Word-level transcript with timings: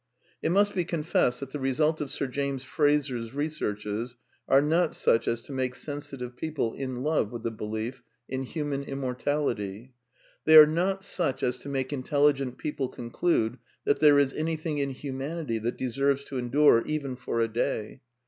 It 0.41 0.49
must 0.49 0.73
be 0.73 0.83
confessed 0.83 1.41
that 1.41 1.51
the 1.51 1.59
result 1.59 2.01
of 2.01 2.09
Sir 2.09 2.25
James 2.25 2.63
Frazer's 2.63 3.35
researches 3.35 4.15
are 4.47 4.59
not 4.59 4.95
such 4.95 5.27
as 5.27 5.41
to 5.43 5.51
make 5.51 5.75
sensitive 5.75 6.35
people 6.35 6.73
in 6.73 7.03
love 7.03 7.31
with 7.31 7.43
the 7.43 7.51
belief 7.51 8.01
in 8.27 8.41
human 8.41 8.81
immortality. 8.81 9.93
They 10.45 10.57
are 10.57 10.65
not 10.65 11.03
such 11.03 11.43
as 11.43 11.59
to 11.59 11.69
make 11.69 11.93
intelligent 11.93 12.57
people 12.57 12.87
conclude 12.89 13.59
that 13.85 13.99
there 13.99 14.17
is 14.17 14.33
anything 14.33 14.79
in 14.79 14.89
humanity 14.89 15.59
that 15.59 15.77
deserves 15.77 16.23
to 16.23 16.39
endure 16.39 16.81
even 16.87 17.15
for 17.15 17.39
a 17.39 17.47
day. 17.47 18.01